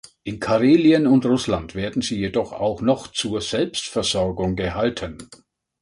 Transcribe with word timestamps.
In 0.23 0.39
Karelien 0.39 1.05
und 1.05 1.27
Russland 1.27 1.75
werden 1.75 2.01
sie 2.01 2.17
jedoch 2.17 2.53
auch 2.53 2.81
noch 2.81 3.09
zur 3.09 3.39
Selbstversorgung 3.39 4.55
gehalten. 4.55 5.29